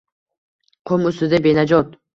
Qum 0.93 1.07
ustida 1.11 1.43
benajot. 1.49 1.99